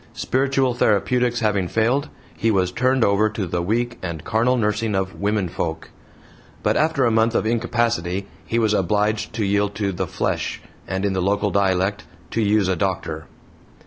Spiritual 0.15 0.73
therapeutics 0.73 1.41
having 1.41 1.67
failed, 1.67 2.09
he 2.35 2.49
was 2.49 2.71
turned 2.71 3.05
over 3.05 3.29
to 3.29 3.45
the 3.45 3.61
weak 3.61 3.99
and 4.01 4.23
carnal 4.23 4.57
nursing 4.57 4.95
of 4.95 5.13
"womenfolk." 5.21 5.91
But 6.63 6.75
after 6.75 7.05
a 7.05 7.11
month 7.11 7.35
of 7.35 7.45
incapacity 7.45 8.25
he 8.43 8.57
was 8.57 8.73
obliged 8.73 9.31
to 9.33 9.45
yield 9.45 9.75
to 9.75 9.91
"the 9.91 10.07
flesh," 10.07 10.59
and, 10.87 11.05
in 11.05 11.13
the 11.13 11.21
local 11.21 11.51
dialect, 11.51 12.05
"to 12.31 12.41
use 12.41 12.67
a 12.67 12.75
doctor." 12.75 13.27